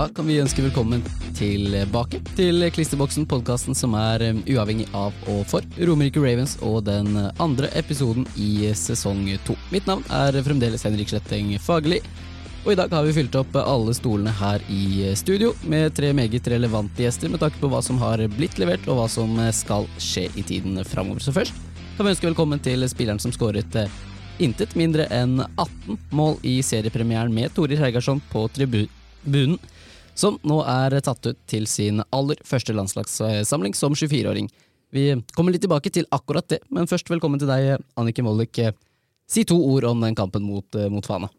[0.00, 1.02] Da kan vi ønske velkommen
[1.36, 7.18] tilbake til Klisterboksen, podkasten som er um, uavhengig av og for Romerike Ravens og den
[7.36, 9.58] andre episoden i sesong to.
[9.68, 11.98] Mitt navn er fremdeles Henrik Sletteng Fagerli,
[12.62, 16.48] og i dag har vi fylt opp alle stolene her i studio med tre meget
[16.48, 20.30] relevante gjester med tanke på hva som har blitt levert og hva som skal skje
[20.32, 21.20] i tiden framover.
[21.20, 21.52] Så først
[21.98, 23.76] kan vi ønske velkommen til spilleren som skåret
[24.40, 29.60] intet mindre enn 18 mål i seriepremieren med Torir Heigarsson på tribunen,
[30.20, 34.50] som nå er tatt ut til sin aller første landslagssamling som 24-åring.
[34.92, 35.04] Vi
[35.36, 38.58] kommer litt tilbake til akkurat det, men først velkommen til deg, Annike Mollik.
[39.30, 41.30] Si to ord om den kampen mot, eh, mot Fana.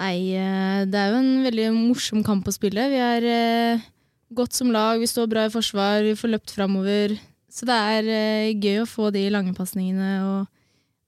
[0.00, 2.86] Nei, eh, det er jo en veldig morsom kamp å spille.
[2.92, 3.82] Vi er eh,
[4.36, 7.16] godt som lag, vi står bra i forsvar, vi får løpt framover.
[7.50, 10.46] Så det er eh, gøy å få de lange pasningene og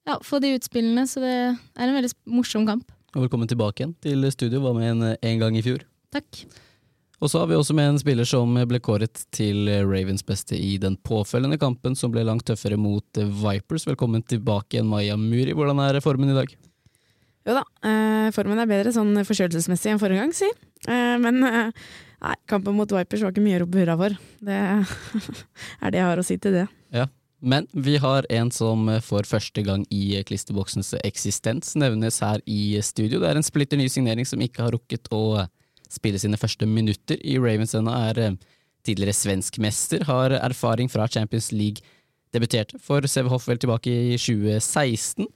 [0.09, 1.06] ja, få de utspillene.
[1.08, 2.89] Så det er en veldig morsom kamp.
[3.12, 4.64] Og velkommen tilbake igjen til studio.
[4.64, 5.84] Var med en, en gang i fjor.
[6.12, 6.44] Takk.
[7.22, 10.74] Og så har vi også med en spiller som ble kåret til Ravens beste i
[10.82, 13.86] den påfølgende kampen, som ble langt tøffere mot Vipers.
[13.86, 15.55] Velkommen tilbake igjen, Maya Muri.
[15.55, 16.50] Hvordan er formen i dag?
[17.46, 20.50] Jo da, eh, formen er bedre sånn forkjølelsesmessig enn forrige gang, si.
[20.86, 21.72] Eh, men eh,
[22.22, 24.18] nei, kampen mot Vipers var ikke mye å rope hurra for.
[24.42, 24.60] Det
[25.83, 26.68] er det jeg har å si til det.
[26.94, 32.78] Ja, men vi har en som for første gang i klisterboksens eksistens nevnes her i
[32.83, 33.22] studio.
[33.22, 35.46] Det er en splitter ny signering som ikke har rukket å
[35.93, 37.93] spille sine første minutter i Ravens ennå.
[38.11, 38.37] Er eh,
[38.87, 41.85] tidligere svensk mester, har erfaring fra Champions League.
[42.33, 45.29] Debuterte for Seve Hoffvel tilbake i 2016.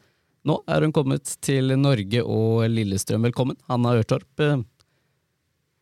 [0.46, 3.26] Nå er hun kommet til Norge og Lillestrøm.
[3.28, 4.30] Velkommen, Hanna Ørtorp.
[4.40, 4.64] Eh,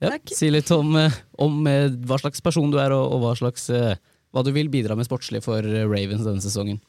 [0.03, 0.35] Ja, Takk.
[0.37, 3.71] si litt om, eh, om hva slags person du er, og, og hva, slags,
[4.35, 6.81] hva du vil bidra med sportslig for Ravens denne sesongen.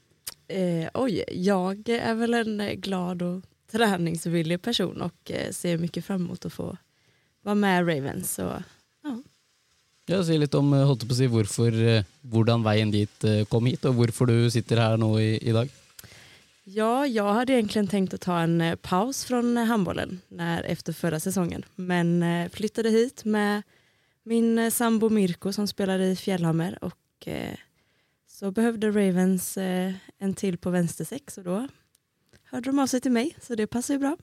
[0.50, 3.42] Eh, oj, jag är väl en glad och
[3.72, 6.78] träningsvillig person och eh, ser mycket fram emot att få
[7.46, 8.34] vara med Ravens.
[8.40, 8.50] Så,
[9.04, 9.16] ja.
[10.06, 13.44] Ja, Si litt om eh, holdt på å si, hvorfor, eh, hvordan veien dit eh,
[13.50, 15.70] kom hit, og hvorfor du sitter her nå i, i dag.
[16.68, 21.20] ja, jag hade egentligen tänkt att ta en paus från eh, handbollen när, efter förra
[21.20, 21.66] säsongen.
[21.76, 23.62] Men eh, flyttade hit med
[24.24, 27.56] min sambo Mirko som spelar i Fjällhammer och eh,
[28.28, 31.68] så behövde Ravens eh, en till på vänstersex och då
[32.44, 34.18] hörde de av sig till mig så det passar ju bra.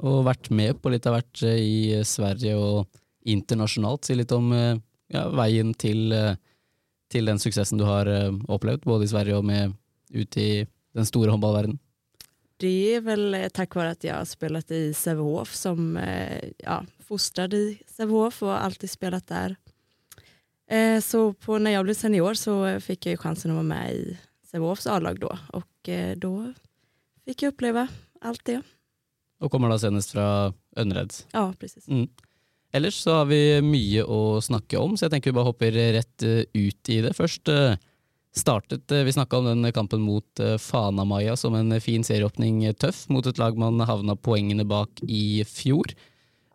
[0.00, 4.06] Og vært med på litt av hvert eh, i Sverige og internasjonalt.
[4.06, 4.78] Si litt om eh,
[5.12, 6.38] ja, veien til, eh,
[7.12, 9.76] til den suksessen du har eh, opplevd, både i Sverige og med
[10.10, 10.52] ute i
[10.96, 11.80] den store håndballverdenen.
[12.60, 17.54] Det er vel takk være at jeg har spilt i Sävehof som eh, ja, fostret
[17.56, 19.32] i Sävehof og alltid spilt.
[20.70, 24.18] Eh, så på, når jeg ble senior så fikk jeg sjansen å vara med i
[24.50, 26.34] Sävehofs A-lag da, og da
[27.24, 27.86] fikk jeg oppleve
[28.26, 28.58] alt det.
[29.40, 30.26] Og kommer da senest fra
[30.78, 31.14] Ønred.
[31.32, 31.86] Ja, precis.
[31.88, 32.08] Mm.
[32.76, 36.26] Ellers så har vi mye å snakke om, så jeg tenker vi bare hopper rett
[36.26, 37.14] eh, ut i det.
[37.18, 37.80] Først eh,
[38.36, 42.62] startet eh, Vi snakka om den kampen mot uh, Fana-Maja som en fin serieåpning.
[42.78, 45.96] Tøff mot et lag man havna poengene bak i fjor.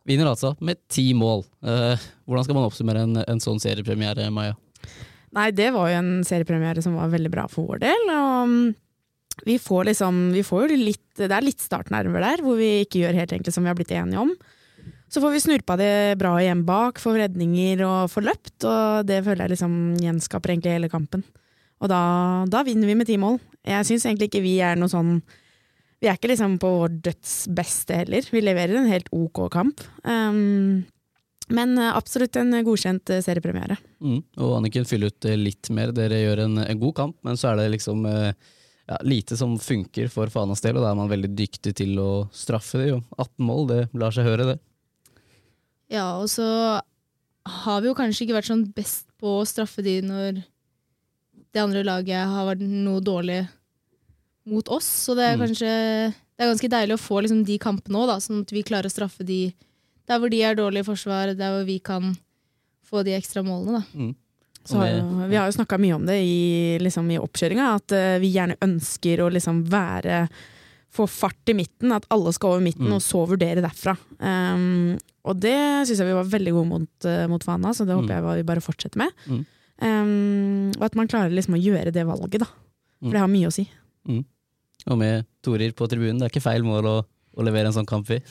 [0.06, 1.44] Vinner altså med ti mål.
[1.66, 4.53] Eh, hvordan skal man oppsummere en, en sånn seriepremiere, Maja?
[5.35, 8.12] Nei, det var jo en seriepremiere som var veldig bra for vår del.
[8.13, 8.67] og mm,
[9.44, 13.18] vi får liksom, vi får litt, Det er litt startnerver der, hvor vi ikke gjør
[13.19, 14.31] helt egentlig som vi har blitt enige om.
[15.12, 19.22] Så får vi snurpa det bra igjen bak, får redninger og får løpt, og det
[19.23, 21.23] føler jeg liksom gjenskaper egentlig hele kampen.
[21.84, 22.01] Og da,
[22.50, 23.38] da vinner vi med ti mål.
[23.66, 25.18] Jeg syns egentlig ikke vi er noe sånn
[26.02, 28.25] Vi er ikke liksom på vår døds beste heller.
[28.29, 29.81] Vi leverer en helt ok kamp.
[30.03, 30.84] Um,
[31.53, 33.78] men absolutt en godkjent seriepremiere.
[34.02, 34.19] Mm.
[34.41, 35.94] Og Anniken, fyll ut litt mer.
[35.96, 38.34] Dere gjør en, en god kamp, men så er det liksom eh,
[38.88, 42.09] ja, lite som funker for Fanas del, og da er man veldig dyktig til å
[42.35, 42.90] straffe det.
[42.94, 43.00] Jo.
[43.18, 44.57] 18 mål, det lar seg høre, det.
[45.94, 46.46] Ja, og så
[47.46, 50.44] har vi jo kanskje ikke vært sånn best på å straffe de når
[51.53, 53.43] det andre laget har vært noe dårlig
[54.49, 54.85] mot oss.
[55.05, 55.46] Så det er Mm.
[55.46, 55.70] kanskje
[56.35, 58.91] det er ganske deilig å få liksom de kampene òg, sånn at vi klarer å
[58.93, 59.53] straffe de
[60.08, 62.17] der hvor de er dårlige i forsvar, der hvor vi kan
[62.85, 63.79] få de ekstra målene.
[63.81, 63.97] da.
[63.97, 64.16] Mm.
[64.66, 67.94] Så har jo, vi har jo snakka mye om det i, liksom, i oppkjøringa, at
[67.94, 70.26] uh, vi gjerne ønsker å liksom være
[70.96, 72.94] Få fart i midten, at alle skal over midten, Mm.
[72.96, 73.97] og så vurdere derfra.
[74.16, 74.94] Um,
[75.28, 75.52] og det
[75.90, 78.00] syns jeg vi var veldig gode mot, uh, mot Fana, så det Mm.
[78.08, 79.12] håper jeg vi bare fortsetter med.
[79.28, 79.41] Mm.
[79.82, 82.47] Um, og at man klarer liksom å gjøre det valget, da.
[82.47, 83.09] Mm.
[83.09, 83.67] For det har mye å si.
[84.88, 86.96] Og med Torir på tribunen, det er ikke feil mål å,
[87.35, 88.22] å levere en sånn kamp i.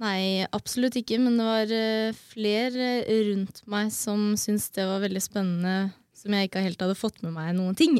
[0.00, 2.90] Nei, absolutt ikke, men det var eh, flere
[3.28, 5.74] rundt meg som syntes det var veldig spennende,
[6.16, 7.98] som jeg ikke helt hadde fått med meg noen ting.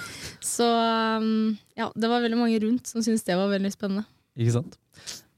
[0.52, 4.06] Så um, ja, det var veldig mange rundt som syntes det var veldig spennende.
[4.38, 4.78] Ikke sant?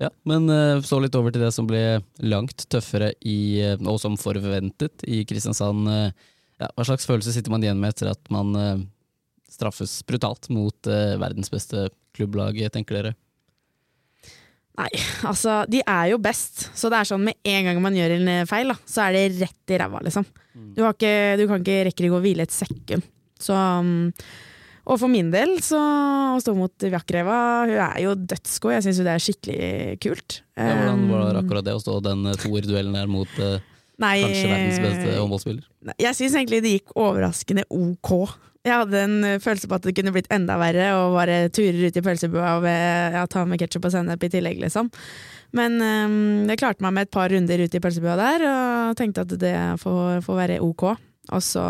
[0.02, 4.00] Ja, men eh, så litt over til det som ble langt tøffere i, eh, og
[4.02, 5.88] som forventet i Kristiansand.
[5.88, 6.28] Eh,
[6.62, 8.82] Ja, hva slags følelse sitter man igjen med etter at man eh,
[9.50, 13.14] straffes brutalt mot eh, verdens beste klubblag, tenker dere?
[14.80, 14.88] Nei,
[15.28, 18.30] altså, de er jo best, så det er sånn med en gang man gjør en
[18.32, 20.24] eh, feil, da, så er det rett i ræva, liksom.
[20.76, 23.04] Du, har ikke, du kan ikke rekke å hvile et sekund.
[23.40, 24.10] Så um,
[24.84, 25.78] Og for min del, så
[26.34, 27.36] å stå mot Vjakreva,
[27.68, 28.74] hun er jo dødsgod.
[28.76, 29.68] Jeg syns jo det er skikkelig
[30.02, 30.38] kult.
[30.56, 33.60] Ja, hvordan var det akkurat det å stå den eh, toerduellen der mot eh,
[34.02, 35.68] Nei, kanskje verdens beste håndballspiller?
[36.00, 38.12] Jeg syns egentlig det gikk overraskende ok.
[38.62, 41.88] Jeg hadde en eh, følelse på at det kunne blitt enda verre, å bare ture
[41.90, 44.90] ut i pølsebua og ja, ta med ketsjup og sennep i tillegg, liksom.
[45.56, 49.26] Men um, jeg klarte meg med et par runder ut i pølsebua der, og tenkte
[49.26, 50.86] at det får, får være ok.
[51.34, 51.64] Og så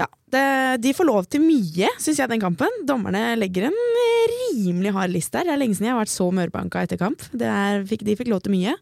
[0.00, 0.44] Ja, det,
[0.80, 2.82] de får lov til mye, syns jeg, den kampen.
[2.88, 3.80] Dommerne legger en
[4.32, 5.46] rimelig hard list der.
[5.46, 7.22] Det er lenge siden jeg har vært så mørbanka etter kamp.
[7.36, 8.74] Er, fikk, de fikk lov til mye.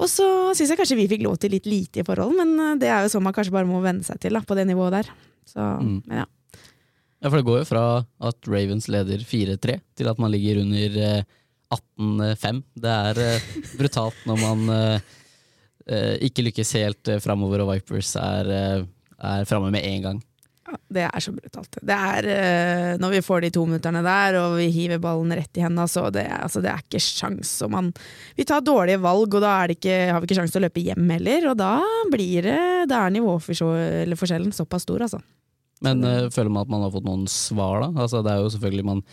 [0.00, 0.26] Og så
[0.56, 3.04] syns jeg kanskje vi fikk lov til litt lite i forhold, men eh, det er
[3.04, 5.12] jo sånn man kanskje bare må venne seg til da, på det nivået der.
[5.48, 6.02] Så, Mm.
[6.06, 6.26] men ja.
[7.24, 7.82] Ja, for det går jo fra
[8.20, 11.22] at Ravens leder 4-3 til at man ligger under eh,
[11.72, 12.62] 18-5.
[12.76, 13.46] Det er eh,
[13.78, 15.00] brutalt når man eh,
[15.88, 18.52] eh, ikke lykkes helt framover og Vipers er,
[19.18, 20.20] er framme med en gang.
[20.94, 21.78] Det er så brutalt.
[21.82, 25.60] Det er uh, når vi får de to minutterne der, og vi hiver ballen rett
[25.60, 27.52] i hendene, så det, altså, det er ikke sjans.
[27.66, 27.92] Og man,
[28.38, 30.84] vi tar dårlige valg, og da det ikke, har vi ikke sjans til å løpe
[30.84, 31.50] hjem heller.
[31.52, 31.76] Og da
[32.12, 32.58] blir det
[32.90, 35.22] Da er nivåforskjellen såpass stor, altså.
[35.84, 38.04] Men uh, føler man at man har fått noen svar, da?
[38.06, 39.06] Altså, det er jo selvfølgelig Man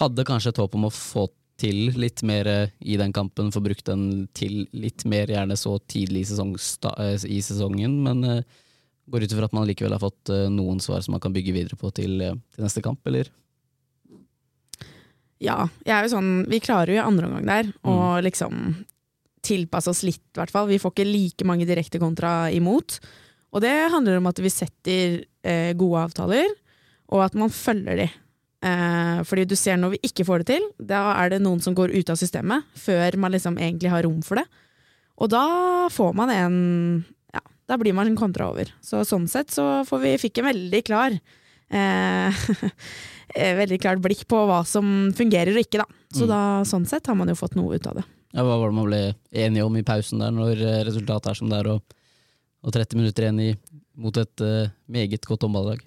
[0.00, 1.28] hadde kanskje et håp om å få
[1.60, 5.76] til litt mer eh, i den kampen, få brukt den til litt mer, gjerne så
[5.90, 8.60] tidlig i, sesong, i sesongen, men eh,
[9.06, 11.54] går ut ifra at man likevel har fått eh, noen svar som man kan bygge
[11.56, 13.30] videre på til, eh, til neste kamp, eller?
[15.40, 18.84] Ja, jeg er jo sånn Vi klarer jo i andre omgang der å liksom
[19.40, 20.68] tilpasse oss litt, i hvert fall.
[20.68, 22.98] Vi får ikke like mange direkte kontra imot.
[23.56, 26.50] Og det handler om at vi setter eh, gode avtaler,
[27.10, 28.08] og at man følger de.
[28.60, 31.74] Eh, fordi du ser når vi ikke får det til, da er det noen som
[31.76, 34.44] går ut av systemet før man liksom egentlig har rom for det.
[35.20, 35.46] Og da
[35.92, 36.58] får man en
[37.70, 38.72] da blir man kontra over.
[38.82, 41.14] Så sånn sett så får vi, fikk en veldig klar
[41.70, 42.40] eh,
[43.34, 45.86] eh, veldig klart blikk på hva som fungerer og ikke, da.
[46.10, 46.30] Så Mm.
[46.32, 48.06] da, sånn sett har man jo fått noe ut av det.
[48.34, 49.00] Ja, hva var det man ble
[49.34, 51.94] enige om i pausen der, når eh, resultatet er som det er, og,
[52.66, 53.52] og 30 minutter igjen i,
[54.00, 55.80] mot et uh, meget godt håndballag?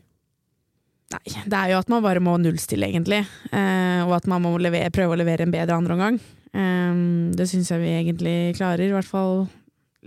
[1.14, 3.22] Nei, det er jo at man bare må nullstille, egentlig.
[3.52, 6.18] Eh, og at man må levere, prøve å levere en bedre andreomgang.
[6.54, 7.02] Eh,
[7.38, 9.46] det syns jeg vi egentlig klarer, i hvert fall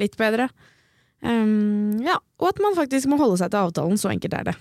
[0.01, 0.49] litt bedre.
[1.23, 4.01] Eh, ja, og at man faktisk må holde seg til avtalen.
[4.01, 4.57] Så enkelt er det.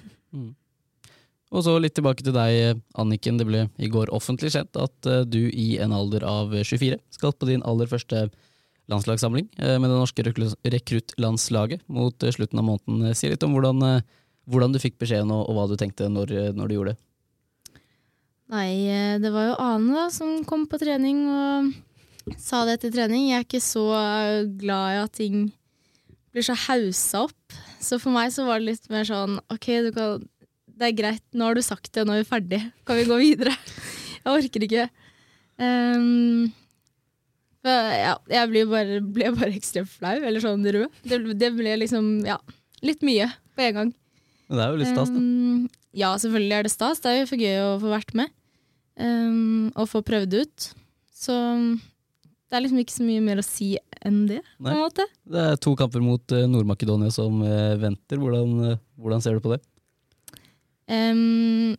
[1.56, 3.38] Og så litt tilbake til deg, Anniken.
[3.40, 7.36] Det ble i går offentlig kjent at eh, du i en alder av 24 skal
[7.38, 8.26] på din aller første
[8.92, 13.16] landslagssamling eh, med det norske rekru- rekruttlandslaget mot eh, slutten av måneden.
[13.16, 14.02] Si litt om hvordan,
[14.50, 17.02] hvordan du fikk beskjeden og, og hva du tenkte når, når du gjorde det.
[18.54, 18.70] Nei,
[19.24, 21.72] det var jo Ane da, som kom på trening og
[22.38, 23.32] sa det etter trening.
[23.32, 23.86] Jeg er ikke så
[24.60, 25.48] glad i at ting
[26.36, 27.56] blir så haussa opp.
[27.84, 30.28] Så for meg så var det litt mer sånn OK, du kan,
[30.76, 32.62] det er greit, nå har du sagt det, nå er vi ferdig.
[32.88, 33.56] Kan vi gå videre?
[34.26, 34.86] Jeg orker ikke.
[35.62, 36.48] Um,
[37.66, 40.98] ja, jeg ble bare, ble bare ekstremt flau, eller sånn rød.
[41.06, 42.40] Det, det ble liksom, ja,
[42.86, 43.92] litt mye på en gang.
[44.50, 45.22] Men det er jo litt stas, da.
[45.22, 47.02] Um, ja, selvfølgelig er det stas.
[47.04, 48.34] Det er jo for gøy å få vært med.
[48.98, 50.68] Um, og få prøvd ut.
[51.16, 51.38] Så
[52.46, 53.72] det er liksom ikke så mye mer å si
[54.06, 55.06] enn det, på en måte.
[55.26, 58.20] Det er to kamper mot eh, Nord-Makedonia som eh, venter.
[58.22, 59.62] Hvordan, eh, hvordan ser du på det?
[60.86, 61.74] Um,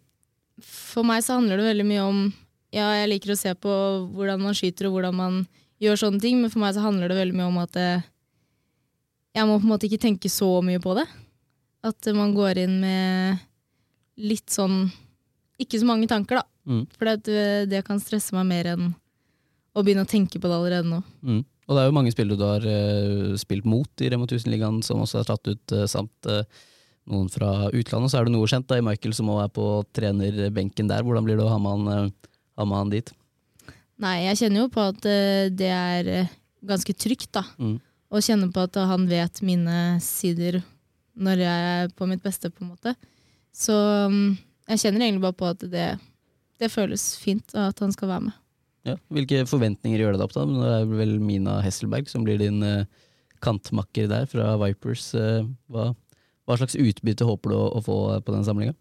[0.58, 2.18] for meg så handler det veldig mye om
[2.74, 3.70] Ja, jeg liker å se på
[4.16, 5.36] hvordan man skyter og hvordan man
[5.80, 7.78] gjør sånne ting, men for meg så handler det veldig mye om at
[9.36, 11.06] jeg må på en måte ikke tenke så mye på det.
[11.86, 13.44] At man går inn med
[14.16, 14.88] litt sånn
[15.62, 16.44] Ikke så mange tanker, da.
[16.66, 16.82] Mm.
[16.98, 17.36] For det,
[17.70, 18.88] det kan stresse meg mer enn
[19.76, 21.02] å begynne å tenke på det allerede nå.
[21.26, 21.42] Mm.
[21.66, 25.02] Og det er jo mange spillere du har uh, spilt mot i Remo 1000-ligaen som
[25.02, 26.44] også er tatt ut, uh, samt uh,
[27.10, 28.12] noen fra utlandet.
[28.12, 29.66] Så er det noe kjent da i Michael som også er på
[29.96, 31.04] trenerbenken der.
[31.06, 32.14] Hvordan blir det å ha med han,
[32.58, 33.12] ha med han dit?
[34.02, 35.06] Nei, jeg kjenner jo på at
[35.56, 36.10] det er
[36.66, 37.44] ganske trygt, da.
[37.56, 37.76] Mm.
[38.12, 40.60] kjenne kjenner på at han vet mine sider
[41.16, 42.92] når jeg er på mitt beste, på en måte.
[43.56, 43.74] Så
[44.06, 44.36] um,
[44.68, 45.86] jeg kjenner egentlig bare på at det,
[46.60, 48.36] det føles fint at han skal være med.
[48.86, 48.94] Ja.
[49.10, 50.46] Hvilke forventninger gjør det deg opp da?
[50.46, 52.86] Det er vel Mina Hesselberg som blir din eh,
[53.42, 55.08] kantmakker der fra Vipers.
[55.18, 55.90] Eh, hva,
[56.46, 58.76] hva slags utbytte håper du å, få på den samlinga?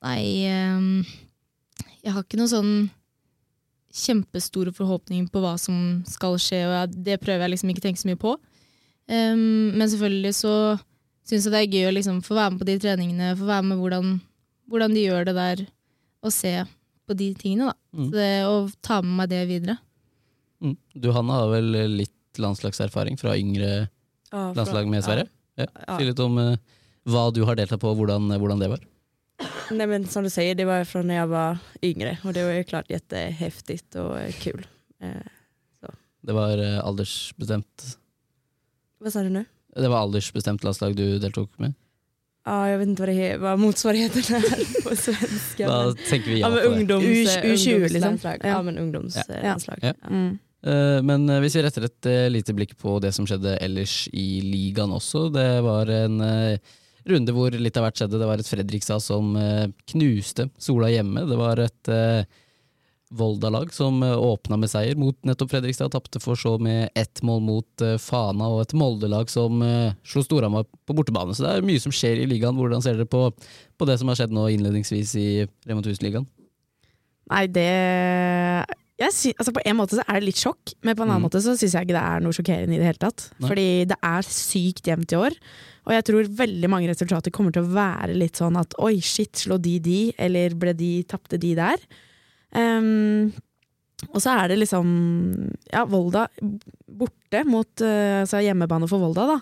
[0.00, 1.04] Nei, ehm,
[2.00, 2.74] jeg har ikke noe sånn
[3.90, 7.86] kjempestore forhåpninger på hva som skal skje, og jeg, det prøver jeg liksom ikke å
[7.88, 8.36] tenke så mye på.
[9.10, 10.54] Um, men selvfølgelig så
[11.26, 13.66] syns jeg det er gøy å liksom få være med på de treningene, få være
[13.66, 14.12] med hvordan,
[14.70, 15.64] hvordan de gjør det der,
[16.22, 16.54] og se
[17.10, 17.72] på de tingene.
[17.72, 17.76] da.
[17.98, 18.06] Mm.
[18.08, 19.76] Så det, og ta med meg det videre.
[20.62, 20.76] Mm.
[21.02, 23.70] Du Hanna har vel litt landslagserfaring fra yngre
[24.30, 25.26] Ja, fra- landslag med Sverige?
[25.58, 25.66] Ja.
[25.66, 25.96] Ja.
[25.98, 26.54] Si litt om uh,
[27.10, 28.84] hva du har deltatt på, og hvordan, hvordan det var.
[29.72, 32.56] Nei, men som du sier, det var fra da jeg var yngre og det var
[32.58, 34.64] jo klart kjempeheftig og eh, kul.
[35.00, 35.28] Eh,
[36.26, 37.84] Det var eh, aldersbestemt
[39.00, 39.44] Hva sa du nå?
[39.72, 41.72] Det var aldersbestemt landslag du deltok med?
[42.44, 45.68] Ja, jag vet inte vad, det vad motsvarigheten är på svenska.
[45.68, 48.18] Men, tenker vi ja ja, men ungdoms, U- eh, U20 liksom.
[48.22, 48.36] Ja.
[48.42, 49.78] Ja, men ungdomslandslag.
[49.82, 49.94] Ja.
[50.00, 50.08] Ja.
[50.10, 50.38] Mm.
[50.66, 54.08] Eh, Men eh, hvis vi retter et eh, lite blikk på det som skjedde ellers
[54.12, 55.28] i ligaen også.
[55.32, 56.20] Det var en
[57.08, 58.18] runde hvor litt av hvert skjedde.
[58.20, 59.32] Det var et Fredrikstad som
[59.92, 61.24] knuste Sola hjemme.
[61.28, 61.88] Det var et
[63.10, 67.22] Volda-lag som eh, åpna med seier mot nettopp Fredrikstad, og tapte for så med ett
[67.26, 71.34] mål mot eh, Fana, og et Molde-lag som eh, slo Storhamar på bortebane.
[71.34, 72.54] Så det er mye som skjer i ligaen.
[72.58, 75.28] Hvordan ser dere på, på det som har skjedd nå innledningsvis i
[75.66, 76.28] Rema 1000-ligaen?
[77.30, 77.66] Nei, det
[79.00, 81.22] jeg sy altså På en måte så er det litt sjokk, men på en annen
[81.22, 81.26] Mm.
[81.30, 83.30] måte så syns jeg ikke det er noe sjokkerende i det hele tatt.
[83.40, 83.48] Nei.
[83.48, 85.36] Fordi det er sykt jevnt i år.
[85.88, 89.32] Og jeg tror veldig mange resultater kommer til å være litt sånn at oi, shit,
[89.40, 91.80] slo de de, eller ble de, tapte de der?
[92.56, 93.32] Ehm,
[94.10, 94.86] og så er det liksom
[95.70, 96.26] Ja, Volda
[96.90, 99.38] borte mot eh, altså hjemmebane for Volda, da.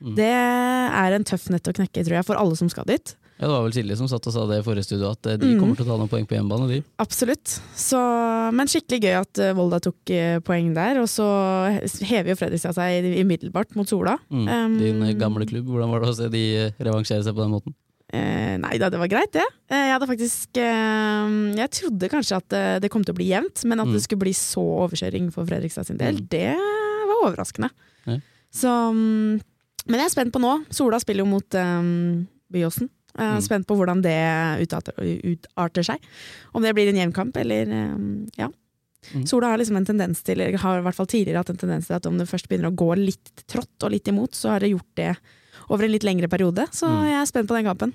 [0.00, 0.14] Mm.
[0.16, 3.14] Det er en tøff nett å knekke, tror jeg, for alle som skal dit.
[3.36, 5.36] Ja, Det var vel Silje som satt og sa det i forrige studio, at eh,
[5.36, 5.60] de Mm.
[5.60, 6.68] kommer til å ta noen poeng på hjemmebane.
[6.70, 6.78] de.
[6.98, 7.58] Absolutt.
[7.76, 8.00] Så,
[8.56, 10.12] men skikkelig gøy at eh, Volda tok
[10.44, 11.00] poeng der.
[11.02, 11.26] Og så
[12.08, 14.16] hever jo Fredrikstad seg umiddelbart mot Sola.
[14.30, 14.48] Mm.
[14.48, 16.44] Um, Din gamle klubb, hvordan var det å se de
[16.80, 17.74] revansjere seg på den måten?
[18.14, 19.42] Eh, nei da, det var greit, det.
[19.68, 23.26] Eh, jeg hadde faktisk eh, Jeg trodde kanskje at eh, det kom til å bli
[23.32, 23.94] jevnt, men at Mm.
[23.96, 26.28] det skulle bli så overkjøring for Fredrikstad sin del, Mm.
[26.30, 27.70] det var overraskende.
[28.06, 28.18] Ja.
[28.52, 29.40] Så mm,
[29.88, 30.64] Men jeg er spent på nå.
[30.70, 32.88] Sola spiller jo mot um, Byåsen.
[33.16, 33.42] Jeg er Mm.
[33.42, 34.92] spent på hvordan det utarter,
[35.24, 35.98] utarter seg.
[36.54, 38.48] Om det blir en jevn kamp, eller um, ja.
[39.14, 39.26] Mm.
[39.26, 41.94] Sola har liksom en tendens til, har i hvert fall tidligere hatt en tendens til
[41.94, 44.70] at om det først begynner å gå litt trått og litt imot, så har det
[44.72, 45.16] gjort det
[45.68, 46.66] over en litt lengre periode.
[46.72, 47.04] Så Mm.
[47.10, 47.94] jeg er spent på den kampen.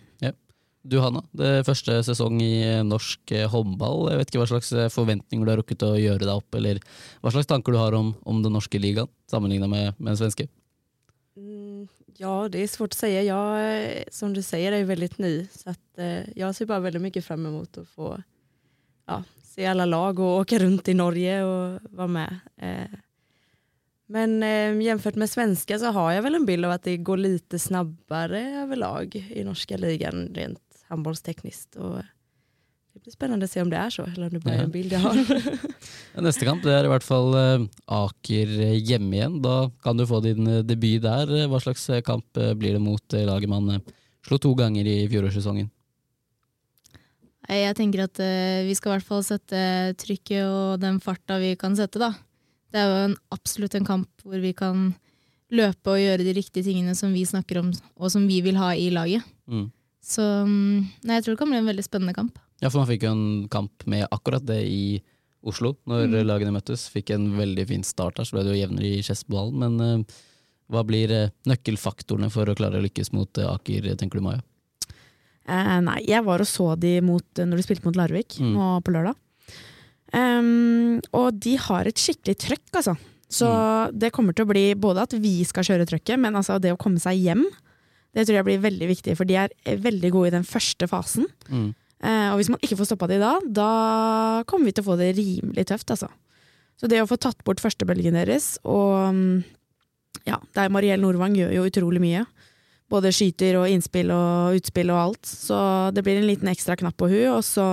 [0.83, 4.07] Du Hanna, det er første sesong i norsk eh, håndball.
[4.09, 6.79] Jeg vet ikke hva slags eh, forventninger du har rukket å gjøre deg opp, eller
[7.21, 10.47] hva slags tanker du har om, om den norske ligaen, sammenligna med, med den svenske?
[11.37, 11.85] Mm,
[12.17, 13.11] ja, det är svårt å si.
[13.13, 15.45] Jag, eh, som du sier, er veldig ny.
[15.53, 18.23] Så att, eh, jag ser bara väldigt mycket fram emot å få
[19.07, 19.23] ja,
[19.53, 22.39] se alle lag og åke rundt i Norge og være med.
[22.57, 22.97] Eh,
[24.11, 27.17] men eh, jämfört med svenska så har jag väl en bild av att det går
[27.17, 31.75] lite snabbare överlag i norska ligan rent handbollstekniskt.
[31.75, 31.97] Och
[32.93, 34.71] det blir spännande att se om det är så eller om det bara är en
[34.71, 35.15] bild jag har.
[36.21, 39.37] Neste kamp det er i hvert fall eh, Aker hjemme igjen.
[39.41, 41.31] Da kan du få din eh, debut der.
[41.47, 43.77] Hva slags eh, kamp eh, blir det mot eh, laget man
[44.27, 45.71] slo to ganger i fjorårssesongen?
[47.51, 49.63] Jeg tenker at eh, vi skal i hvert fall sette
[50.03, 52.11] trykket og den farta vi kan sette, da.
[52.71, 54.93] Det er jo en, absolutt en kamp hvor vi kan
[55.51, 58.69] løpe og gjøre de riktige tingene som vi snakker om, og som vi vil ha
[58.79, 59.25] i laget.
[59.51, 59.65] Mm.
[60.01, 62.39] Så mm, nei, jeg tror det kan bli en veldig spennende kamp.
[62.61, 65.01] Ja, for man fikk jo en kamp med akkurat det i
[65.43, 66.15] Oslo, når Mm.
[66.29, 66.87] lagene møttes.
[66.93, 69.57] Fikk en veldig fin start der, så ble det jo jevnere i Skedsmohallen.
[69.57, 70.19] Men uh,
[70.71, 74.39] hva blir eh, nøkkelfaktorene for å klare å lykkes mot eh, Aker, tenker du Maja?
[75.49, 78.53] Eh, nei, jeg var og så de mot, når de spilte mot Larvik Mm.
[78.55, 79.17] nå på lørdag.
[80.17, 82.97] Em, og de har et skikkelig trøkk, altså.
[83.31, 83.47] Så
[83.95, 86.79] det kommer til å bli både at vi skal kjøre trøkket, men altså det å
[86.79, 87.45] komme seg hjem,
[88.11, 89.15] det tror jeg blir veldig viktig.
[89.15, 91.29] For de er eh, veldig gode i den første fasen.
[91.47, 91.69] Mm.
[92.01, 93.71] Uh, og hvis man ikke får stoppa de da, da
[94.49, 96.09] kommer vi til å få det rimelig tøft, altså.
[96.81, 99.43] Så det å få tatt bort førstebølgen deres, og mm,
[100.25, 102.23] ja, der Mariell Nordvang gjør jo utrolig mye.
[102.91, 105.29] Både skyter og innspill og utspill og alt.
[105.29, 105.57] Så
[105.95, 107.67] det blir en liten ekstra knapp på hun, og så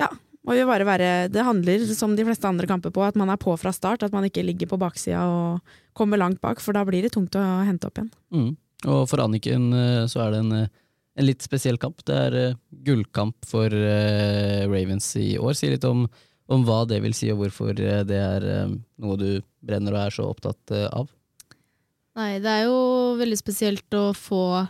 [0.00, 0.08] ja,
[0.48, 3.40] må vil bare være Det handler, som de fleste andre kamper, på at man er
[3.40, 6.86] på fra start, at man ikke ligger på baksida og kommer langt bak, for da
[6.88, 8.10] blir det tungt å hente opp igjen.
[8.32, 8.52] Mm.
[8.86, 10.70] Og for Anniken eh, så er det en, eh,
[11.18, 12.00] en litt spesiell kamp.
[12.06, 15.56] Det er eh, gullkamp for Ravens i år.
[15.58, 16.06] Si litt om,
[16.48, 19.30] om hva det vil si, og hvorfor det er noe du
[19.64, 21.10] brenner og er så opptatt av.
[22.18, 24.64] Nei, det er jo veldig spesielt å få,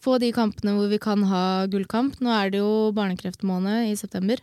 [0.00, 2.20] få de kampene hvor vi kan ha gullkamp.
[2.20, 4.40] Nå er det jo barnekreftmåned i september.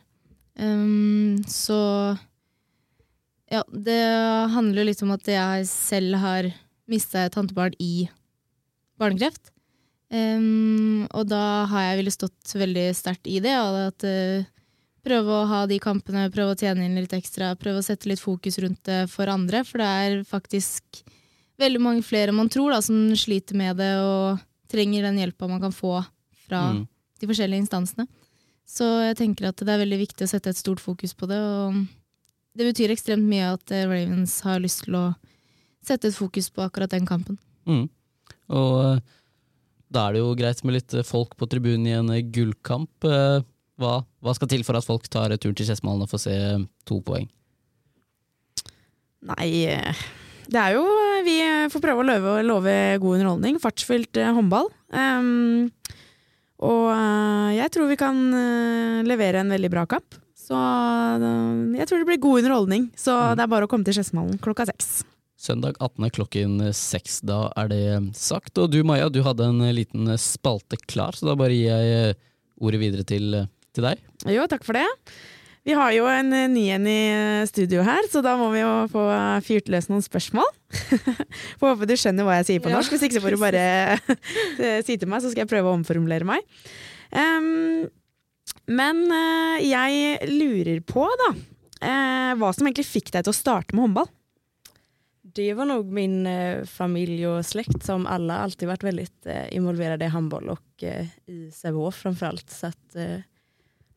[0.57, 2.17] Um, så
[3.51, 4.01] ja, det
[4.51, 6.49] handler litt om at jeg selv har
[6.89, 8.07] mista et tantebarn i
[8.99, 9.51] barnekreft.
[10.11, 14.47] Um, og da har jeg ville stått veldig sterkt i det, og at uh,
[15.07, 18.23] prøve å ha de kampene, prøve å tjene inn litt ekstra, prøve å sette litt
[18.23, 19.63] fokus rundt det for andre.
[19.67, 21.03] For det er faktisk
[21.59, 25.63] veldig mange flere man tror da, som sliter med det og trenger den hjelpa man
[25.63, 26.01] kan få
[26.47, 26.87] fra Mm.
[27.19, 28.07] de forskjellige instansene.
[28.67, 31.39] Så jeg tenker at det er veldig viktig å sette et stort fokus på det.
[31.39, 31.77] Og
[32.59, 35.05] det betyr ekstremt mye at Ravens har lyst til å
[35.87, 37.39] sette et fokus på akkurat den kampen.
[37.67, 37.85] Mm.
[38.57, 38.99] Og eh,
[39.93, 43.07] da er det jo greit med litt eh, folk på tribunen i en eh, gullkamp.
[43.77, 43.93] Hva,
[44.25, 46.37] hva skal til for at folk tar turen til Skedsmalen og får se
[46.89, 47.27] to poeng?
[49.27, 49.49] Nei,
[50.47, 50.83] det er jo
[51.25, 51.37] Vi
[51.73, 53.61] får prøve å love, love god underholdning.
[53.61, 54.69] Fartsfylt håndball.
[54.95, 55.69] Ehm,
[56.63, 60.17] og eh, jeg tror vi kan eh, levere en veldig bra kamp.
[60.37, 62.89] Så eh, jeg tror det blir god underholdning.
[62.97, 63.35] Så Mm.
[63.37, 65.03] det er bare å komme til Skedsmalen klokka seks.
[65.37, 66.09] Søndag 18.
[66.15, 68.57] klokken seks, da er det sagt.
[68.57, 72.15] Og du Maja, du hadde en liten spalte klar, så da bare gir jeg
[72.57, 73.35] ordet videre til,
[73.71, 74.01] til deg.
[74.25, 74.87] Jo, takk for det.
[75.67, 78.61] Vi har jo en eh, ny en i eh, studio her, så da må vi
[78.61, 80.47] jo få eh, fyrt løs noen spørsmål.
[81.59, 82.77] Får håpe du skjønner hva jeg sier på Ja.
[82.77, 83.65] norsk, hvis ikke så får du bare
[84.87, 86.47] si til meg, så skal jeg prøve å omformulere meg.
[87.11, 87.89] Um,
[88.71, 91.29] men uh, jeg lurer på, da,
[91.83, 94.11] uh, hva som egentlig fikk deg til å starte med håndball?
[95.37, 99.07] Det var nok min uh, familie og slekt som alle alltid vært veldig
[99.55, 102.47] involverade i håndball, og i framfor alt.
[102.55, 103.01] Så at,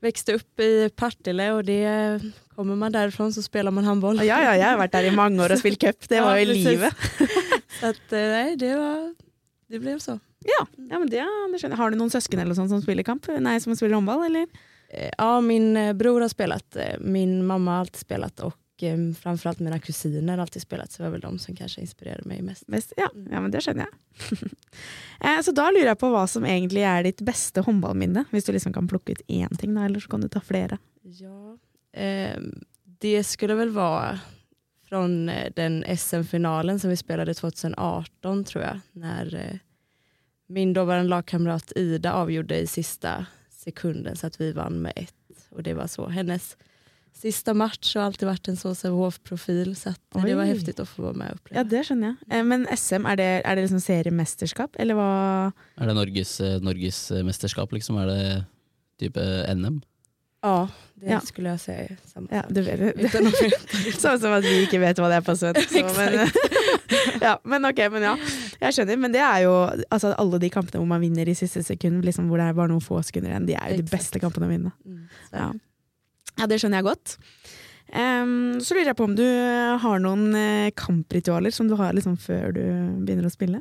[0.01, 2.21] växte upp i Partille och det
[2.55, 4.17] kommer man därifrån så spelar man handboll.
[4.17, 6.47] Ja, ja, jeg har vært der i mange år og spilt cup, det var jo
[6.49, 7.07] ja, livet.
[7.81, 9.07] Så at, nei, det, var,
[9.73, 10.19] det blev så.
[10.45, 11.23] Ja, ja men det,
[11.63, 11.71] det.
[11.79, 13.29] Har du noen søsken eller sånt som spiller kamp?
[13.41, 14.51] Nei, som spiller håndball, eller?
[14.91, 19.13] Eh, Ja, min eh, bror har spelat, eh, min mamma har alltid spelat och eh,
[19.13, 20.93] framförallt mina kusiner har alltid spelat.
[20.93, 22.69] Så det var väl de som kanske inspirerade mig mest.
[22.69, 24.51] Mest, ja, ja, men det skjønner jeg.
[25.21, 28.23] Eh, så da lurer jeg på hva som egentlig er ditt beste håndballminne.
[28.33, 30.79] Hvis du liksom kan plukke ut én ting, da, eller så kan du ta flere.
[31.05, 31.59] Ja,
[31.93, 32.39] eh,
[33.01, 34.21] det skulle väl vara
[34.91, 38.81] från eh, den SM-finalen som vi spelade 2018 tror jag.
[38.93, 39.57] När eh,
[40.47, 45.49] min dåvarande lagkamrat Ida avgjorde i sista sekunden så att vi vann med ett.
[45.51, 46.09] Och det var så.
[46.09, 46.57] Hennes
[47.17, 51.09] sista match har alltid vært en så Sävehof-profil så eh, det var heftig å få
[51.11, 51.53] være med og.
[51.53, 52.31] Ja, det skjønner jeg.
[52.31, 55.11] Eh, men SM, er det, er det liksom seriemesterskap, eller hva?
[55.81, 57.99] Er det Norges, eh, Norges eh, mesterskap, liksom?
[58.01, 58.23] Er det
[59.03, 59.83] type NM?
[60.41, 61.19] Ja, det Ja.
[61.21, 61.97] skulle jeg si.
[62.09, 63.11] Samme Ja, du vet det.
[64.01, 65.75] Sånn som at vi ikke vet hva det er på svensk.
[65.99, 66.31] Men,
[67.21, 68.15] ja, men ok, men ja.
[68.61, 68.97] Jeg skjønner.
[68.99, 69.53] Men det er jo
[69.93, 72.73] altså, alle de kampene hvor man vinner i siste sekund, liksom, hvor det er bare
[72.73, 74.73] noen få sekunder igjen, de er jo de beste kampene å vinne.
[74.85, 75.05] Mm.
[75.37, 75.51] Ja.
[76.41, 77.17] Ja, det skjønner jeg godt.
[77.91, 79.27] Um, så lurer jeg på om du
[79.83, 82.63] har noen eh, kampritualer som du har liksom før du
[83.03, 83.61] begynner å spille?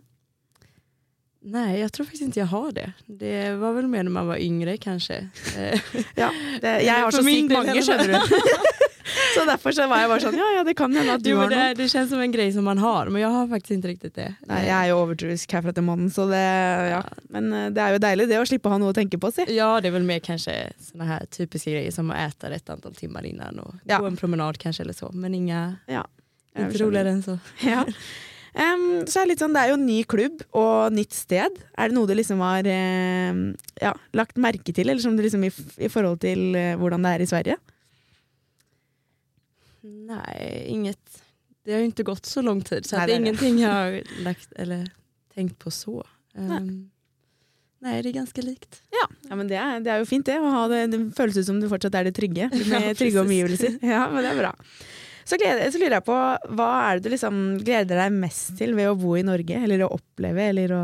[1.49, 2.87] Nei, jeg tror faktisk ikke jeg har det.
[3.21, 5.21] Det var vel mer når man var yngre kanske.
[5.55, 5.89] Eh,
[6.19, 6.29] Ja,
[6.63, 8.19] det, jeg har så sykt mange, skjønner du.
[9.36, 11.38] så derfor så var jeg bare sånn, ja ja, det kan hende at du jo,
[11.41, 11.58] har noe.
[11.74, 14.12] det, det känns som en greie som man har, men jeg har faktisk ikke riktig
[14.15, 14.28] det.
[14.50, 16.43] Nei, jeg er jo overtroisk herfra til mannen, så det,
[16.93, 17.02] ja.
[17.36, 19.32] Men eh, det er jo deilig det å slippe å ha noe å tenke på,
[19.36, 19.48] si.
[19.56, 20.56] Ja, det er vel mer kanskje
[20.91, 24.00] sånne her typiske greier som å ete et antall timer innan og Ja.
[24.02, 25.12] gå en promenad kanskje eller så.
[25.13, 26.06] Men inga, Ja.
[26.58, 27.13] Inte skjønner.
[27.24, 27.39] så.
[27.63, 27.86] Ja.
[28.60, 31.60] Um, så er det litt sånn, det er jo ny klubb og nytt sted.
[31.78, 33.38] Er det noe du liksom har eh,
[33.80, 35.52] ja, lagt merke til, eller som du liksom i,
[35.86, 37.58] i forhold til eh, hvordan det er i Sverige?
[39.81, 41.23] Nej, inget.
[41.65, 43.43] Det har ju inte gått så lång tid så Nej, det är nej, nej.
[43.43, 44.89] ingenting jag har lagt eller
[45.33, 46.07] tänkt på så.
[46.35, 46.89] Um,
[47.79, 48.81] nej, det är ganska likt.
[49.29, 51.45] Ja, men det er, det er jo fint det, å ha det, det føles ut
[51.45, 53.77] som du fortsatt er det trygge, med Ja, trygge omgivelser.
[53.81, 54.55] Ja, men det er bra.
[55.23, 56.17] Så, gleder, så lurer jeg på,
[56.57, 59.85] hva er det du liksom gleder deg mest til ved å bo i Norge, eller
[59.85, 60.83] å oppleve, eller å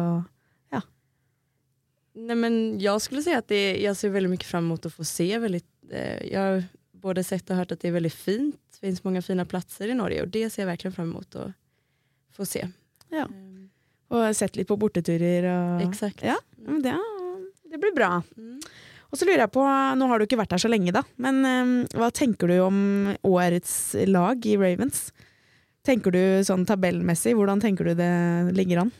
[2.15, 5.03] Nej, men jag skulle säga att det, jag ser väldigt mycket fram emot att få
[5.03, 5.37] se.
[5.37, 6.63] Väldigt, eh, jag har
[7.05, 8.61] både sett och hört att det är väldigt fint.
[8.71, 11.51] Det finns många fina platser i Norge och det ser jag verkligen fram emot att
[12.33, 12.67] få se.
[13.09, 13.25] Ja.
[13.25, 13.69] Ehm,
[14.09, 16.23] Og sett litt på borteturer og Exakt.
[16.25, 16.35] Ja.
[16.57, 16.95] Men det,
[17.69, 18.09] det blir bra.
[18.37, 18.57] Mm.
[19.09, 19.63] Og så lurer jeg på,
[19.97, 22.77] nå har du ikke vært her så lenge da, men um, hva tenker du om
[23.25, 25.07] årets lag i Ravens?
[25.85, 28.11] Tenker du sånn tabellmessig, hvordan tenker du det
[28.57, 28.93] ligger an?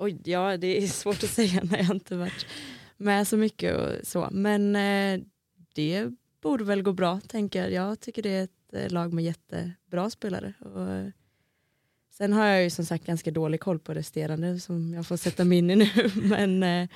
[0.00, 2.46] Oj, ja det är svårt att säga när jag inte varit
[2.96, 4.28] med så mycket och så.
[4.32, 5.20] Men eh,
[5.74, 6.12] det
[6.44, 7.72] borde väl gå bra tänker jag.
[7.72, 10.52] Jag tycker det är ett eh, lag med jättebra spelare.
[10.60, 11.06] Och, eh,
[12.18, 15.44] sen har jag ju som sagt ganska dålig koll på resterande som jag får sätta
[15.44, 15.88] mig in i nu.
[16.14, 16.88] Men eh,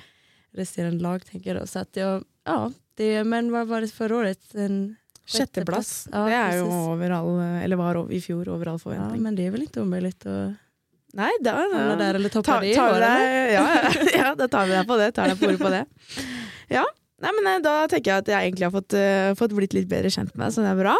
[0.51, 1.67] resterande lag tänker jag då.
[1.67, 4.55] Så att jag, ja, det, men vad var det förra året?
[4.55, 6.07] En sjätteplats.
[6.11, 6.73] Ja, det är precis.
[6.73, 10.25] over all, eller var i fjor over all Ja, men det är väl inte omöjligt
[10.25, 10.53] att
[11.13, 12.87] Nei, da, hamna där eller toppa Ta, det i år?
[12.87, 13.47] eller?
[13.53, 15.11] ja, ja, ja, da tar vi deg på det.
[15.11, 15.85] Tar deg på ordet på det.
[16.71, 16.85] Ja,
[17.23, 19.89] Nei, men eh, Da tenker jeg at jeg egentlig har fått, uh, fått blitt litt
[19.91, 20.97] bedre kjent med deg, så det er bra.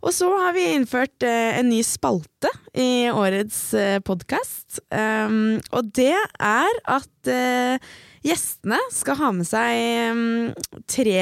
[0.00, 4.80] Og så har vi innført uh, en ny spalte i årets uh, podkast.
[4.88, 7.90] Um, og det er at uh,
[8.24, 10.22] gjestene skal ha med seg um,
[10.88, 11.18] tre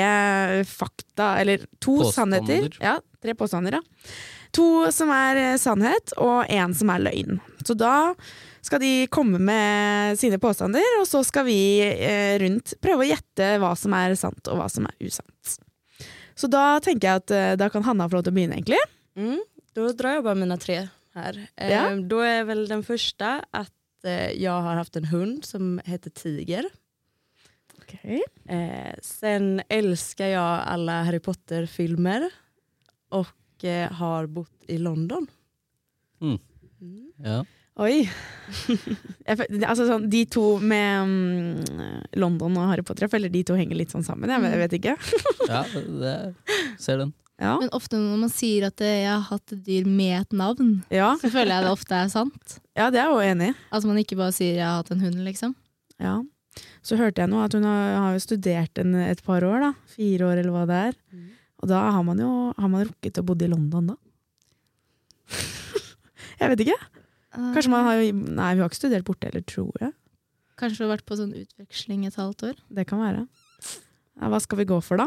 [0.68, 2.44] fakta, eller to Påstander.
[2.44, 2.78] sannheter.
[2.84, 4.14] Ja, tre påstander, ja.
[4.56, 7.42] To som er sannhet, og én som er løgn.
[7.66, 8.14] Så da
[8.62, 13.52] skal de komme med sine påstander, og så skal vi eh, rundt prøve å gjette
[13.62, 15.58] hva som er sant og hva som er usant.
[16.38, 18.78] Så da tenker jeg at eh, da kan Hanna få lov til å begynne, egentlig.
[19.18, 19.40] Mm,
[19.74, 20.80] da drar jeg bare mine tre
[21.18, 21.40] her.
[21.56, 21.84] Eh, Ja.
[21.96, 23.72] Då är väl den første at
[24.04, 26.68] eh, jeg har hatt en hund som heter Tiger.
[28.04, 32.28] Eh, sen elsker jeg alle Harry Potter-filmer
[33.16, 33.30] og
[33.64, 35.26] eh, har bott i London.
[36.20, 36.38] Mm.
[36.80, 37.06] Mm.
[37.24, 37.38] Ja.
[37.78, 38.08] Oi.
[39.28, 43.54] Jeg, altså, sånn, de to med um, London og Harry Potter, jeg føler de to
[43.58, 44.32] henger litt sånn sammen.
[44.32, 44.94] Jeg, jeg vet ikke.
[45.52, 45.60] ja,
[46.02, 46.14] det
[46.82, 47.12] ser den.
[47.38, 47.52] Ja.
[47.60, 50.72] Men ofte når man sier at eh, jeg har hatt et dyr med et navn,
[50.90, 52.56] Ja, så føler jeg det ofte er sant.
[52.74, 53.54] ja, det er jeg jo enig i.
[53.70, 55.54] Altså man ikke bare sier jeg har hatt en hund, liksom.
[56.02, 56.16] Ja.
[56.82, 59.70] Så hørte jeg nå at hun har, har jo studert en, et par år, da.
[59.94, 60.98] Fire år eller hva det er.
[61.14, 61.28] Mm.
[61.62, 63.98] Og da har man jo har man rukket å bodde i London, da.
[66.40, 66.80] jeg vet ikke.
[67.38, 69.92] Kanskje man har jo Nei, vi har ikke studert borte heller, tror jeg.
[70.58, 72.56] Kanskje du har vært på sånn utveksling et halvt år.
[72.74, 73.26] Det kan være.
[74.18, 75.06] Ja, hva skal vi gå for, da?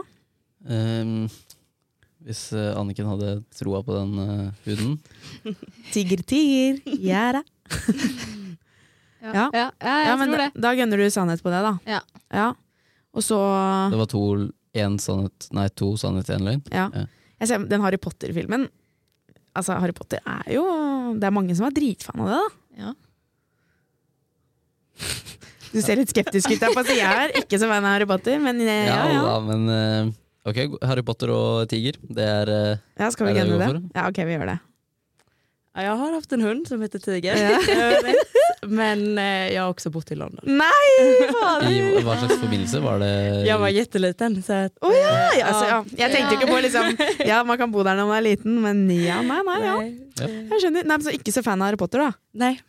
[0.64, 1.26] Um,
[2.24, 4.92] hvis eh, Anniken hadde troa på den uh, huden
[5.94, 6.78] Tiger, tiger,
[7.12, 7.42] ja da.
[9.22, 9.32] Ja.
[9.34, 10.62] ja, ja jeg Ja, men tror da, det.
[10.66, 11.74] da gunner du sannhet på det, da.
[11.90, 12.02] Ja.
[12.34, 12.48] ja.
[13.12, 13.38] Og så
[13.92, 14.24] Det var to,
[14.86, 16.64] en sannhet, nei, to sannhet, én løgn.
[16.72, 16.88] Ja.
[16.96, 17.08] Ja.
[17.42, 18.68] Jeg ser, den Harry Potter-filmen
[19.58, 20.64] Altså, Harry Potter er jo
[21.20, 22.86] Det er mange som er dritfan av det, da.
[22.86, 22.94] Ja.
[25.72, 27.32] Du ser litt skeptisk ut der på sida her.
[27.40, 29.22] Ikke så fan av Harry Potter, men ja, ja, ja.
[29.24, 30.10] da, men eh,
[30.52, 31.96] ok, Harry Potter og tiger.
[32.04, 33.80] Det er eh, ja skal vi Er det det?
[33.96, 34.58] Ja, ok, vi gjør det.
[35.80, 37.40] Jeg har haft en hund som heter Tiger.
[37.40, 37.56] Ja.
[38.68, 40.44] Men eh, jag har också bott i London.
[40.46, 42.02] Nei, I fader!
[42.06, 43.10] hva slags forbindelse var det?
[43.48, 44.44] Jag var jätteliten.
[44.44, 45.80] Så att, Å ja, ja, altså, ja!
[45.98, 46.92] Jeg tenkte jo ikke på liksom
[47.26, 49.78] Ja, man kan bo der når man er liten, men ja, nei, nei, ja.
[49.82, 49.96] nej.
[50.22, 50.86] Jeg skjønner.
[50.86, 52.12] Nei, men Så ikke så fan av Harry Potter, da.
[52.38, 52.60] Nej.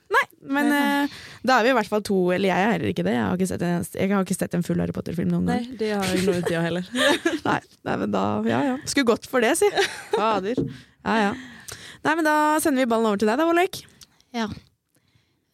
[0.42, 1.12] Men eh,
[1.46, 3.12] da er vi i hvert fall to Eller jeg er heller ikke det.
[3.14, 5.46] Jeg har ikke sett en, eneste- jeg har ikke sett en full Harry Potter-film noen
[5.52, 5.60] gang.
[5.68, 6.88] Nej, det har nog inte jag heller.
[7.50, 8.74] Nei, nei, men da Ja ja.
[8.88, 9.68] Skulle gått for det, si.
[10.16, 10.58] Fader.
[11.04, 11.32] Ja ja.
[12.02, 13.82] Nei, men da sender vi ballen over til deg, da, Olek.
[14.34, 14.48] Ja.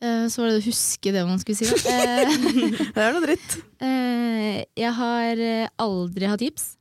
[0.01, 1.67] Eh, Så var det å huske det man skulle si.
[1.67, 2.31] Eh,
[2.95, 3.57] Det er noe dritt.
[3.83, 5.43] eh, jeg har
[5.83, 6.75] aldri hatt gips.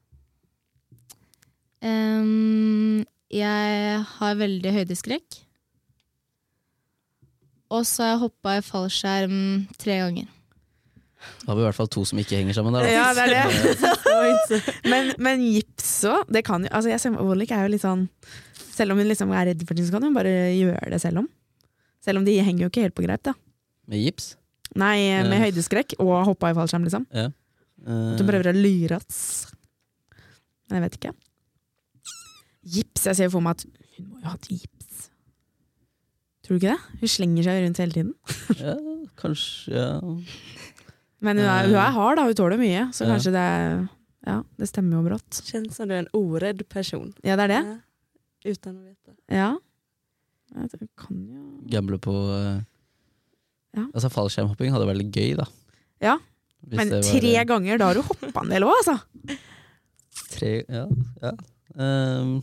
[3.38, 5.38] Jeg har veldig høydeskrekk.
[7.76, 9.40] Og så har jeg hoppa i fallskjerm
[9.80, 10.28] tre ganger.
[11.44, 12.86] Da har vi i hvert fall to som ikke henger sammen der.
[12.86, 12.92] da.
[12.94, 14.72] Ja, det er det.
[14.92, 18.06] Men, men gips òg, det kan jo altså jeg er jo litt sånn
[18.72, 21.24] Selv om hun liksom er redd for ting, så kan hun bare gjøre det selv
[21.24, 21.28] om.
[22.08, 23.34] Selv om de henger jo ikke helt på greip, da.
[23.92, 24.32] Med gips.
[24.80, 24.96] Nei,
[25.28, 25.42] med Ja.
[25.46, 27.06] høydeskrekk og hoppa i fallskjerm, liksom.
[27.12, 27.28] Ja.
[27.88, 29.48] At Du prøver å lyre, oss.
[30.70, 31.14] Men jeg vet ikke.
[32.68, 33.06] Gips.
[33.08, 33.66] Jeg ser for meg at
[33.98, 35.10] hun må jo ha hatt gips.
[36.44, 37.00] Tror du ikke det?
[37.02, 38.14] Hun slenger seg rundt hele tiden.
[38.64, 38.76] ja,
[39.20, 39.88] kanskje ja.
[41.20, 42.26] Men hun er, hun er hard, da.
[42.30, 42.88] Hun tåler mye.
[42.96, 43.14] Så Ja.
[43.16, 43.90] kanskje det
[44.28, 45.38] Ja, det stemmer jo brått.
[45.48, 47.14] Kjennes som du er en orädd person.
[47.24, 47.62] Ja, det er det.
[48.44, 49.16] Ja, uten å vite.
[49.32, 49.58] Ja.
[50.56, 52.58] Jeg kan jo Gamble på uh,
[53.76, 53.84] Ja.
[53.92, 55.46] Altså Fallskjermhopping hadde vært litt gøy, da.
[56.04, 56.18] Ja,
[56.66, 58.98] Hvis Men var, tre eh, ganger, da har du hoppa en del òg, altså.
[60.34, 60.86] Tre, ja,
[61.22, 61.34] ja.
[61.78, 62.40] Um.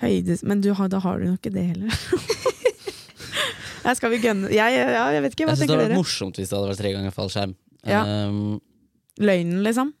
[0.00, 1.98] Høydes, men du har, da har du nok ikke det heller.
[3.86, 5.90] Her skal vi gønne jeg, ja, jeg vet ikke, hva jeg syns det tenker hadde
[5.94, 7.54] vært morsomt hvis det hadde vært tre ganger fallskjerm.
[7.88, 8.00] Ja.
[8.28, 8.58] Um,
[9.22, 9.92] Løgnen, liksom?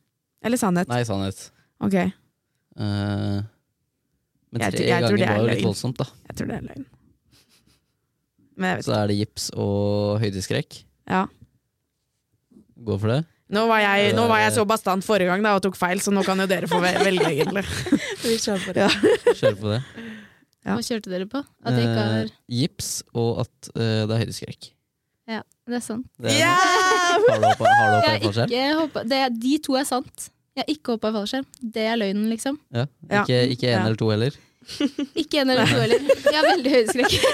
[0.44, 0.90] Eller sannhet?
[0.90, 1.48] nei, sannhet.
[1.82, 1.96] Ok,
[2.78, 3.38] Eh,
[4.52, 6.06] men tre jeg, jeg ganger er var jo litt voldsomt, da.
[6.30, 6.84] Jeg tror det er løgn.
[8.84, 10.80] Så er det gips og høydeskrekk.
[11.08, 11.24] Ja.
[12.78, 13.20] Gå for det.
[13.48, 16.12] Nå var, jeg, nå var jeg så bastant forrige gang da, og tok feil, så
[16.12, 17.62] nå kan jo dere få velge, egentlig.
[18.26, 18.82] Vi kjører på det.
[18.84, 19.34] Ja.
[19.38, 19.78] Kjør på det.
[20.66, 20.74] Ja.
[20.74, 21.40] Hva kjørte dere på?
[21.64, 24.68] At det ikke er gips og at uh, det er høydeskrekk.
[25.32, 26.04] Ja, det er sant.
[26.20, 26.52] Det er, Ja!
[27.28, 27.78] Har du hoppa i
[28.20, 28.52] fallskjerm?
[28.52, 30.28] ikke hoppet, det, er- de to er sant.
[30.58, 31.48] Jeg har ikke hoppa i fallskjerm.
[31.78, 32.60] Det er løgnen, liksom.
[32.74, 32.84] Ja.
[33.08, 33.22] Ja.
[33.24, 33.82] Ikke, ikke en Ja.
[33.86, 34.36] eller to heller.
[35.16, 36.04] Ikke en eller to heller.
[36.26, 37.18] Jeg har veldig høydeskrekk.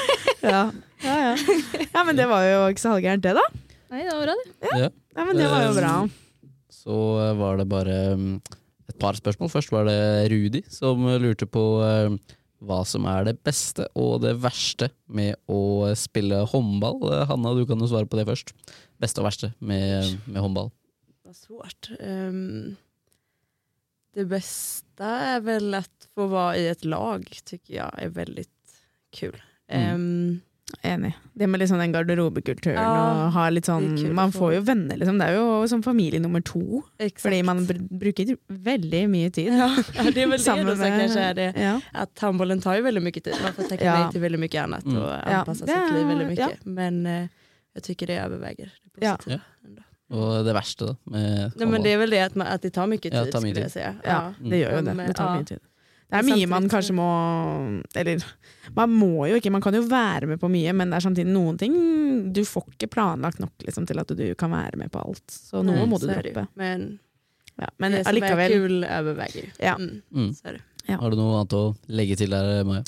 [0.45, 0.63] Ja.
[1.05, 1.63] Ja, ja.
[1.95, 3.45] ja, men det var jo ikke så halvgærent, det, da.
[3.93, 4.71] Nei, det var bra, det.
[4.81, 4.93] Ja.
[5.15, 5.97] Ja, men det var jo bra.
[6.75, 8.31] Så eh, var det bare mm,
[8.91, 9.53] et par spørsmål.
[9.53, 9.99] Først var det
[10.33, 12.17] Rudi som lurte på eh,
[12.65, 17.03] hva som er det beste og det verste med å spille håndball.
[17.13, 18.55] Eh, Hanna, du kan jo svare på det først.
[19.03, 20.73] Beste og verste med, med håndball.
[21.25, 21.93] Vad svårt.
[22.01, 22.75] Um,
[24.15, 28.45] det beste er vel at få være i et lag tycker jeg er veldig
[29.15, 29.39] kul.
[29.71, 30.43] Mm.
[30.83, 31.15] Enig.
[31.35, 34.61] Det med liksom den garderobekulturen Ja, og ha litt sånn det er Man får jo
[34.61, 35.19] venner, liksom.
[35.19, 36.83] Det er jo som familie nummer to.
[36.99, 37.23] exakt.
[37.23, 39.53] Fordi man br bruker veldig mye tid.
[39.53, 39.69] ja,
[40.11, 41.55] det er vel det med- kanske är det.
[41.57, 41.81] Ja.
[41.93, 43.35] At håndballen tar jo veldig mye tid.
[43.43, 43.99] Man får tenke Ja.
[44.03, 44.97] nej till väldigt mycket annat Mm.
[45.03, 46.37] och Ja, anpassa sitt liv veldig mye.
[46.39, 46.49] ja.
[46.65, 47.27] Men uh,
[47.75, 49.17] jeg tycker det overveier det Ja.
[50.11, 50.97] Og det verste, da.
[51.11, 53.33] Med Nej, men det er vel det at, man, at det tar mycket Ja, tid
[53.33, 53.83] tar mycket skulle tid.
[53.83, 53.95] jag säga.
[54.05, 55.07] Ja, det gjør jo det.
[55.07, 55.59] Det tar mye tid.
[56.11, 57.05] Det er mye man kanskje må
[57.97, 58.23] Eller
[58.77, 61.33] man må jo ikke, man kan jo være med på mye, men det er samtidig
[61.33, 61.75] noen ting
[62.33, 65.25] du får ikke planlagt nok liksom, til at du kan være med på alt.
[65.31, 66.47] Så noe Nei, må du är droppe.
[66.57, 66.99] Men,
[67.57, 69.51] Ja, men det som er kul overveier.
[69.63, 69.77] Ja.
[69.79, 70.35] Mm, Mm.
[70.35, 70.63] så är det.
[70.89, 70.97] Ja.
[70.99, 72.83] Har du noe annet å legge til der, Maja?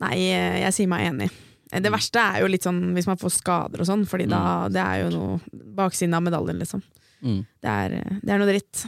[0.00, 0.16] Nei,
[0.62, 1.30] jeg sier meg enig.
[1.70, 1.92] Det Mm.
[1.92, 5.02] verste er jo litt sånn hvis man får skader og sånn, Fordi da det er
[5.04, 5.40] jo noe
[5.74, 6.82] baksiden av medaljen, liksom.
[7.22, 7.46] Mm.
[7.62, 7.88] Det er,
[8.22, 8.86] det er noe dritt.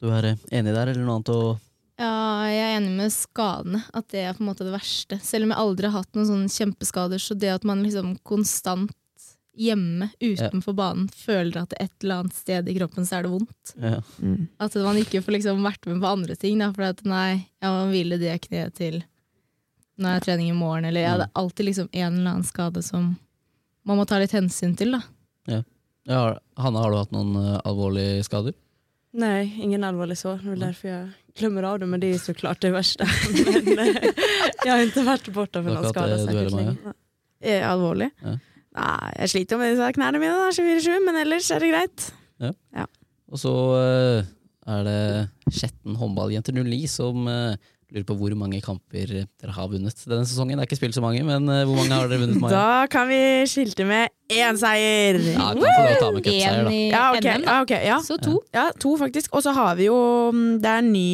[0.00, 1.58] Du er eh, enig der, eller noe annet å
[1.98, 3.82] Ja, jeg er enig med skadene.
[3.96, 5.18] At det er på en måte det verste.
[5.24, 8.94] Selv om jeg aldri har hatt noen sånne kjempeskader, så det at man liksom konstant
[9.58, 13.72] hjemme utenfor banen føler at et eller annet sted i kroppen så er det vondt.
[13.74, 13.98] ja.
[14.22, 14.46] Mm.
[14.62, 16.60] At man ikke får liksom vært med på andre ting.
[16.62, 19.00] Da, for at nei, jeg må hvile det kneet til
[19.98, 20.86] når jeg har trening i morgen.
[20.86, 23.16] Eller ja, det er alltid liksom en eller annen skade som
[23.82, 24.94] man må ta litt hensyn til.
[24.94, 25.02] Da.
[25.50, 25.64] ja.
[26.56, 28.54] Hanna, har du hatt noen uh, alvorlige skader?
[29.18, 30.38] Nei, ingen allvarlig så.
[30.42, 33.04] Det är derfor därför jag glömmer av det, men det är så såklart det värsta.
[33.64, 34.10] men, eh,
[34.64, 36.48] jag har inte varit borta för noen skada eh, Maja?
[36.48, 36.76] länge.
[37.42, 38.10] Eh, Alvorlig?
[38.22, 38.38] Ja.
[38.78, 42.08] Nei, jeg sliter med disse knærne mine, da, 24-7, men ellers er det greit.
[43.28, 44.26] Og så eh,
[44.74, 45.00] er det
[45.54, 47.30] Skjetten håndballjenter 09 som
[47.88, 50.58] lurer på hvor mange kamper dere har vunnet denne sesongen.
[50.58, 52.52] Det er ikke spilt så mange, men eh, hvor mange har dere vunnet, Maja?
[52.52, 55.16] Da kan vi skilte med én seier!
[55.32, 56.74] Ja, kan få lov å ta med cupseier, En da.
[56.92, 57.22] Ja, ok.
[57.24, 57.48] NM, da.
[57.48, 57.96] Ja, okay, ja.
[58.04, 58.34] Så to.
[58.52, 59.32] ja, to faktisk.
[59.32, 59.96] Og så har vi jo
[60.36, 61.06] mm, Det er ny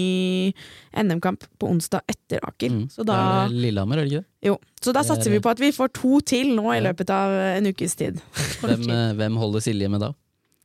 [1.04, 2.74] NM-kamp på onsdag etter Aker.
[2.74, 2.84] Mm.
[2.90, 4.30] Så da, Det er Lillehammer, er det ikke det?
[4.50, 4.58] jo.
[4.82, 7.32] så da er- satser vi på at vi får to til nå i løpet av
[7.54, 8.18] en ukes tid.
[8.66, 10.10] Hvem, eh, hvem holder Silje med da?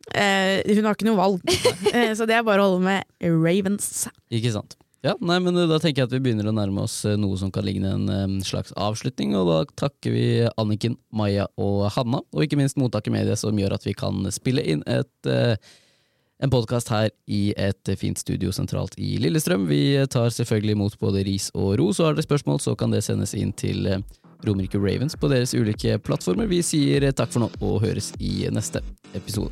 [0.10, 1.41] Eh, hun har ikke noe valg,
[1.93, 4.08] eh, så det er bare å holde med Ravens.
[4.34, 4.74] Ikke sant.
[5.05, 7.38] Ja, nei, men eh, Da tenker jeg at vi begynner å nærme oss eh, noe
[7.39, 9.35] som kan ligne en slags avslutning.
[9.39, 10.25] Og da takker vi
[10.59, 14.65] Anniken, Maja og Hanna, og ikke minst Mottaket Media, som gjør at vi kan spille
[14.65, 15.55] inn et, eh,
[16.43, 19.67] en podkast her i et fint studio sentralt i Lillestrøm.
[19.71, 19.81] Vi
[20.12, 23.35] tar selvfølgelig imot både ris og ros, og har dere spørsmål, så kan det sendes
[23.35, 23.88] inn til
[24.47, 26.47] Romerike Ravens på deres ulike plattformer.
[26.47, 29.51] Vi sier takk for nå og høres i neste episode.